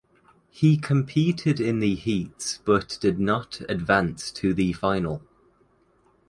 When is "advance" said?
3.69-4.31